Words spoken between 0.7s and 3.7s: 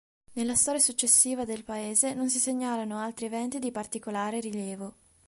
successiva del paese non si segnalano altri eventi di